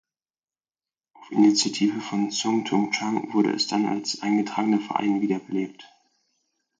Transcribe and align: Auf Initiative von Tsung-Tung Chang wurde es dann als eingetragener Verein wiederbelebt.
Auf 1.13 1.29
Initiative 1.31 2.01
von 2.01 2.31
Tsung-Tung 2.31 2.89
Chang 2.91 3.31
wurde 3.35 3.51
es 3.51 3.67
dann 3.67 3.85
als 3.85 4.19
eingetragener 4.23 4.79
Verein 4.79 5.21
wiederbelebt. 5.21 5.87